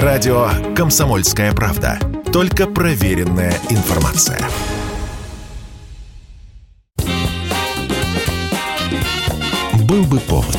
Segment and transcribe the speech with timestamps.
[0.00, 1.98] Радио «Комсомольская правда».
[2.32, 4.40] Только проверенная информация.
[9.86, 10.56] Был бы повод.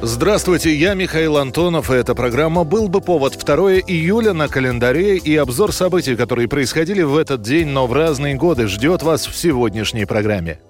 [0.00, 5.36] Здравствуйте, я Михаил Антонов, и эта программа «Был бы повод» 2 июля на календаре и
[5.36, 10.06] обзор событий, которые происходили в этот день, но в разные годы, ждет вас в сегодняшней
[10.06, 10.60] программе.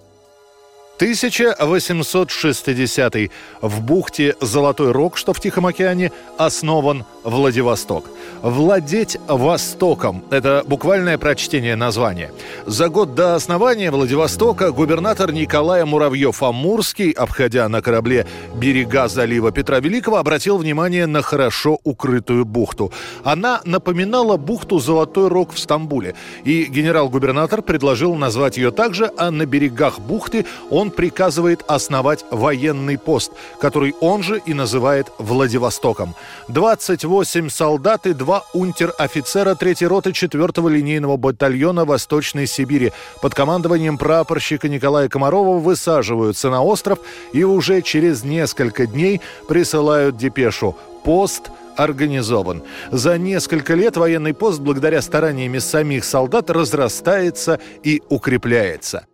[0.98, 3.30] 1860
[3.62, 8.06] в бухте Золотой Рог, что в Тихом океане, основан Владивосток.
[8.42, 12.32] «Владеть Востоком»— это буквальное прочтение названия.
[12.66, 20.16] За год до основания Владивостока губернатор Николай Муравьев-Амурский, обходя на корабле берега залива Петра Великого,
[20.16, 22.92] обратил внимание на хорошо укрытую бухту.
[23.24, 26.14] Она напоминала бухту Золотой Рог в Стамбуле.
[26.44, 33.32] И генерал-губернатор предложил назвать ее также, а на берегах бухты он приказывает основать военный пост,
[33.60, 36.14] который он же и называет Владивостоком.
[36.48, 43.98] 28 8 солдат и два унтер-офицера 3-й роты 4-го линейного батальона Восточной Сибири под командованием
[43.98, 46.98] прапорщика Николая Комарова высаживаются на остров
[47.32, 52.62] и уже через несколько дней присылают депешу «Пост организован.
[52.90, 59.06] За несколько лет военный пост, благодаря стараниями самих солдат, разрастается и укрепляется.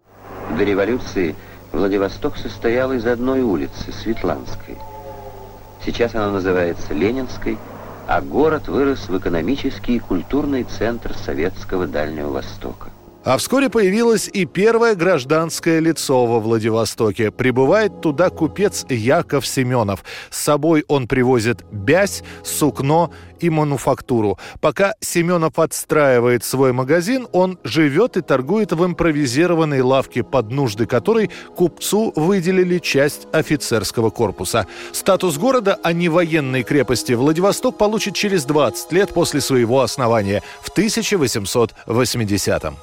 [0.57, 1.35] До революции
[1.75, 4.77] Владивосток состоял из одной улицы, Светланской.
[5.85, 7.59] Сейчас она называется Ленинской–
[8.07, 12.94] а город вырос в экономический и культурный центр советского Дальнего Востока.
[13.25, 17.31] А вскоре появилось и первое гражданское лицо во Владивостоке.
[17.31, 20.05] Прибывает туда купец Яков Семенов.
[20.29, 24.39] С собой он привозит бязь, сукно и мануфактуру.
[24.61, 31.31] Пока Семенов отстраивает свой магазин, он живет и торгует в импровизированной лавке, под нужды которой
[31.57, 34.67] купцу выделили часть офицерского корпуса.
[34.93, 40.69] Статус города, а не военной крепости, Владивосток получит через 20 лет после своего основания в
[40.69, 42.75] 1880 -м.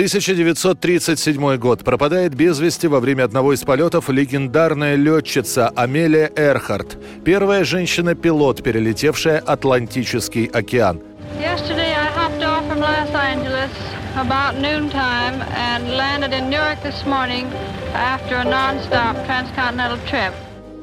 [0.00, 1.84] 1937 год.
[1.84, 6.96] Пропадает без вести во время одного из полетов легендарная летчица Амелия Эрхарт.
[7.22, 11.02] Первая женщина-пилот, перелетевшая Атлантический океан.
[17.92, 20.32] after a non-stop transcontinental trip.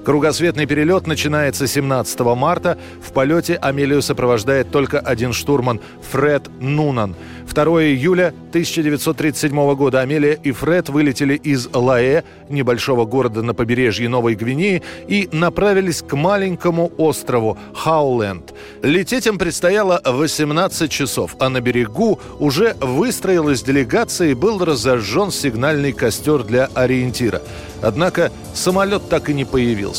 [0.07, 2.77] Кругосветный перелет начинается 17 марта.
[3.05, 5.81] В полете Амелию сопровождает только один штурман–
[6.11, 7.13] Фред Нунан.
[7.53, 14.35] 2 июля 1937 года Амелия и Фред вылетели из Лаэ, небольшого города на побережье Новой
[14.35, 18.53] Гвинеи, и направились к маленькому острову Хауленд.
[18.83, 25.91] Лететь им предстояло 18 часов, а на берегу уже выстроилась делегация и был разожжен сигнальный
[25.91, 27.41] костер для ориентира.
[27.81, 29.96] Однако самолет так и не появился.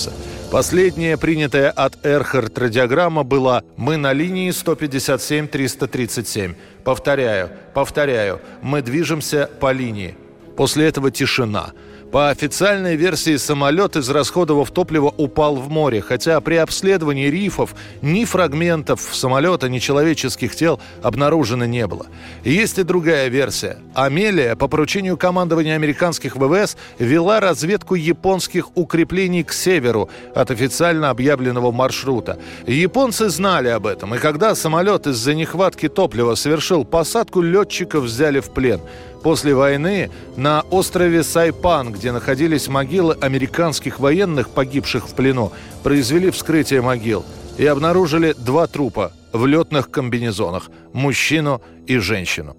[0.51, 6.57] Последняя принятая от Эрхард радиограмма была «Мы на линии 157-337».
[6.85, 10.17] Повторяю, повторяю, мы движемся по линии.
[10.57, 11.73] После этого тишина–
[12.11, 19.01] по официальной версии, самолет, израсходовав топливо, упал в море, хотя при обследовании рифов ни фрагментов
[19.13, 22.07] самолета, ни человеческих тел обнаружено не было.
[22.45, 23.79] Есть и другая версия.
[23.95, 31.73] Амелия по поручению командования американских ВВС вела разведку японских укреплений к северу от официально объявленного
[31.73, 32.39] маршрута.
[32.67, 38.51] Японцы знали об этом, и когда самолет из-за нехватки топлива совершил посадку, летчиков взяли в
[38.51, 38.81] плен–
[39.23, 45.53] После войны на острове Сайпан, где находились могилы американских военных, погибших в плену,
[45.83, 47.25] произвели вскрытие могил
[47.57, 52.57] и обнаружили два трупа в летных комбинезонах– мужчину и женщину.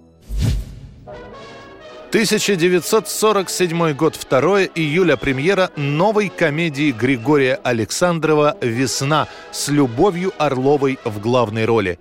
[2.10, 11.66] 1947 год, 2 июля, премьера новой комедии Григория Александрова «Весна» с Любовью Орловой в главной
[11.66, 12.00] роли.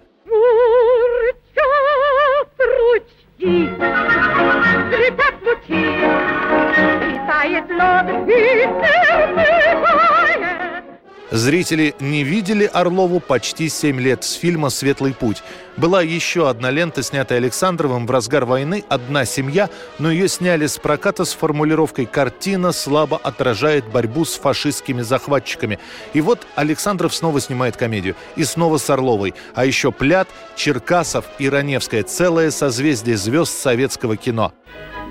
[11.32, 15.44] Зрители не видели Орлову почти 7 лет с фильма «Светлый путь».
[15.78, 19.70] Была еще одна лента, снятая Александровым в разгар войны «Одна семья»,
[20.00, 25.78] но ее сняли с проката с формулировкой «Картина слабо отражает борьбу с фашистскими захватчиками».
[26.14, 28.16] И вот Александров снова снимает комедию.
[28.36, 29.36] И снова с Орловой.
[29.54, 32.02] А еще Плят, Черкасов и Раневская.
[32.02, 34.52] Целое созвездие звезд советского кино.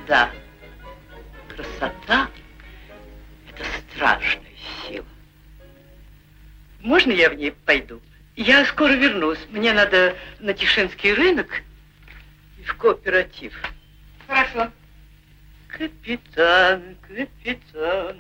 [0.09, 0.31] Да,
[1.49, 2.28] красота–
[6.89, 8.01] Можно я в ней пойду?
[8.35, 9.47] Я скоро вернусь.
[9.51, 11.63] Мне надо на Тишинский рынок
[12.59, 13.53] и в кооператив.
[14.27, 14.73] Хорошо.
[15.67, 18.17] Капитан, капитан.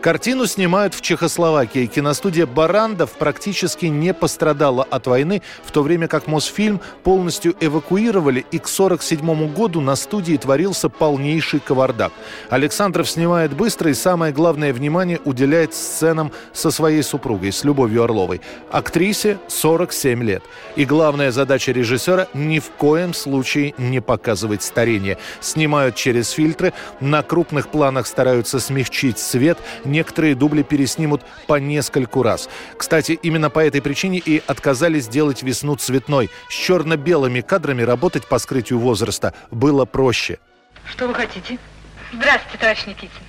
[0.00, 1.84] Картину снимают в Чехословакии.
[1.84, 8.58] Киностудия «Барандов» практически не пострадала от войны, в то время как Мосфильм полностью эвакуировали, и
[8.58, 12.12] к 1947 году на студии творился полнейший кавардак.
[12.48, 18.40] Александров снимает быстро и, самое главное, внимание уделяет сценам со своей супругой, с Любовью Орловой.
[18.70, 20.42] Актрисе 47 лет.
[20.76, 25.18] И главная задача режиссера– ни в коем случае не показывать старение.
[25.40, 29.58] Снимают через фильтры, на крупных планах стараются смягчить свет–
[29.90, 32.48] некоторые дубли переснимут по нескольку раз.
[32.76, 36.30] Кстати, именно по этой причине и отказались делать весну цветной.
[36.48, 40.38] С черно-белыми кадрами работать по скрытию возраста было проще.
[40.86, 41.58] Что вы хотите?
[42.12, 43.22] Здравствуйте, товарищ Никитин.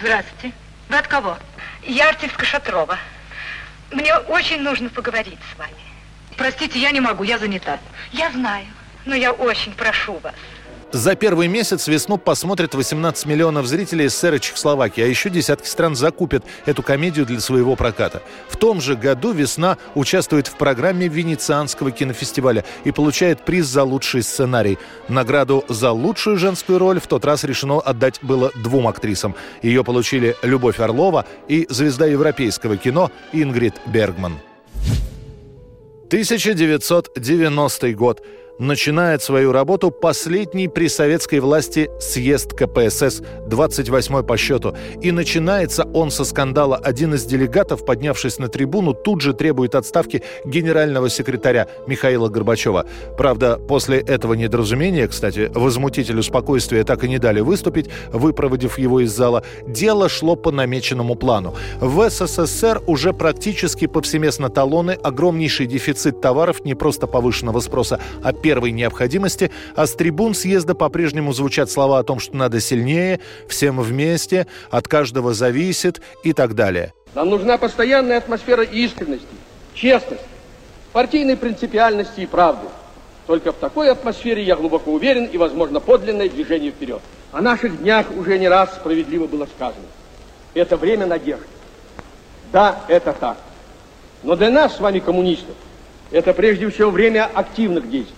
[0.00, 0.54] Здравствуйте.
[0.88, 1.36] Вы от кого?
[1.82, 2.98] Я артистка Шатрова.
[3.90, 5.72] Мне очень нужно поговорить с вами.
[6.36, 7.78] Простите, я не могу, я занята.
[8.12, 8.66] Я знаю,
[9.04, 10.34] но я очень прошу вас.
[10.92, 15.94] За первый месяц весну посмотрят 18 миллионов зрителей СССР и Чехословакии, а еще десятки стран
[15.94, 18.22] закупят эту комедию для своего проката.
[18.48, 24.24] В том же году «Весна» участвует в программе Венецианского кинофестиваля и получает приз за лучший
[24.24, 24.78] сценарий.
[25.08, 29.36] Награду за лучшую женскую роль в тот раз решено отдать было двум актрисам.
[29.62, 34.40] Ее получили Любовь Орлова и звезда европейского кино Ингрид Бергман.
[36.10, 38.20] 1990 год
[38.60, 44.76] начинает свою работу последний при советской власти съезд КПСС, 28 по счету.
[45.00, 46.76] И начинается он со скандала.
[46.76, 52.84] Один из делегатов, поднявшись на трибуну, тут же требует отставки генерального секретаря Михаила Горбачева.
[53.16, 59.10] Правда, после этого недоразумения, кстати, возмутителю спокойствия так и не дали выступить, выпроводив его из
[59.10, 61.54] зала, дело шло по намеченному плану.
[61.80, 68.72] В СССР уже практически повсеместно талоны, огромнейший дефицит товаров, не просто повышенного спроса, а первой
[68.72, 74.48] необходимости, а с трибун съезда по-прежнему звучат слова о том, что надо сильнее, всем вместе,
[74.72, 76.92] от каждого зависит и так далее.
[77.14, 79.28] Нам нужна постоянная атмосфера искренности,
[79.72, 80.24] честности,
[80.92, 82.66] партийной принципиальности и правды.
[83.28, 87.02] Только в такой атмосфере, я глубоко уверен, и, возможно, подлинное движение вперед.
[87.30, 89.86] О наших днях уже не раз справедливо было сказано.
[90.54, 91.46] Это время надежды.
[92.50, 93.36] Да, это так.
[94.24, 95.54] Но для нас с вами, коммунистов,
[96.10, 98.16] это прежде всего время активных действий.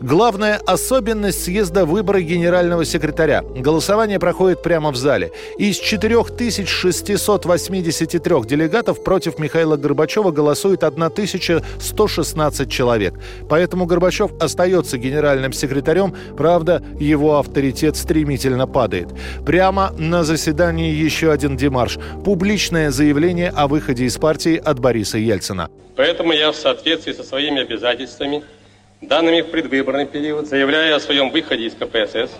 [0.00, 3.42] Главная особенность съезда– выборы генерального секретаря.
[3.42, 5.32] Голосование проходит прямо в зале.
[5.56, 13.14] Из 4683 делегатов против Михаила Горбачева голосует 1116 человек.
[13.48, 19.08] Поэтому Горбачев остается генеральным секретарем, правда, его авторитет стремительно падает.
[19.46, 25.70] Прямо на заседании еще один демарш– публичное заявление о выходе из партии от Бориса Ельцина.
[25.96, 28.44] Поэтому я в соответствии со своими обязательствами–
[29.00, 32.30] данными в предвыборный период, заявляя о своем выходе из КПСС,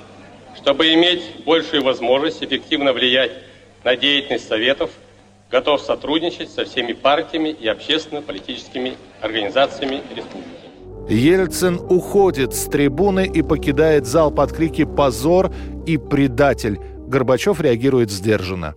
[0.56, 3.32] чтобы иметь большую возможность эффективно влиять
[3.84, 4.90] на деятельность Советов,
[5.50, 10.66] готов сотрудничать со всеми партиями и общественно-политическими организациями республики.
[11.08, 15.52] Ельцин уходит с трибуны и покидает зал под крики «Позор!»
[15.86, 16.80] и «Предатель!».
[17.06, 18.74] Горбачев реагирует сдержанно.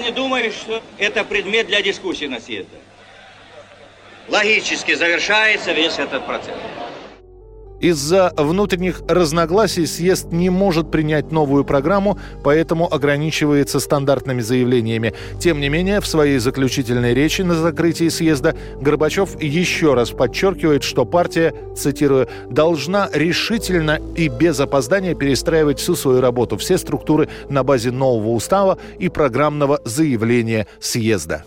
[0.00, 2.76] Не думаю, что это предмет для дискуссии на съезде.
[4.28, 6.56] Логически завершается весь этот процесс.
[7.80, 15.14] Из-за внутренних разногласий съезд не может принять новую программу, поэтому ограничивается стандартными заявлениями.
[15.38, 21.06] Тем не менее, в своей заключительной речи на закрытии съезда Горбачев еще раз подчеркивает, что
[21.06, 27.90] партия, цитирую, должна решительно и без опоздания перестраивать всю свою работу, все структуры на базе
[27.90, 31.44] нового устава и программного заявления съезда.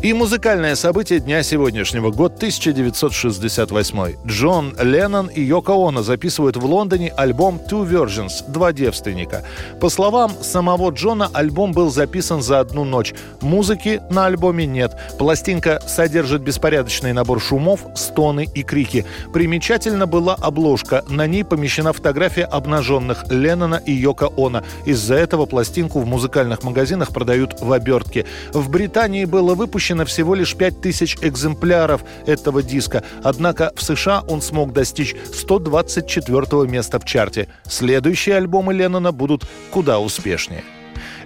[0.00, 4.14] И музыкальное событие дня сегодняшнего, год 1968.
[4.24, 9.44] Джон Леннон и Йоко Оно записывают в Лондоне альбом Two Versions– «Два девственника».
[9.80, 13.12] По словам самого Джона, альбом был записан за одну ночь.
[13.40, 14.96] Музыки на альбоме нет.
[15.18, 19.04] Пластинка содержит беспорядочный набор шумов, стоны и крики.
[19.32, 21.04] Примечательно была обложка.
[21.08, 24.62] На ней помещена фотография обнаженных Леннона и Йоко Оно.
[24.86, 28.26] Из-за этого пластинку в музыкальных магазинах продают в обертке.
[28.52, 34.42] В Британии было выпущено выпущено всего лишь 5000 экземпляров этого диска, однако в США он
[34.42, 37.48] смог достичь 124 места в чарте.
[37.66, 40.62] Следующие альбомы Леннона будут куда успешнее.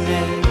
[0.00, 0.43] righteousness.